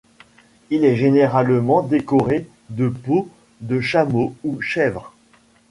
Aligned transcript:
Il 0.71 0.83
est 0.83 0.95
généralement 0.95 1.83
décoré 1.83 2.47
de 2.71 2.89
peau 2.89 3.29
de 3.59 3.79
chameau 3.81 4.33
ou 4.43 4.59
chèvre. 4.59 5.13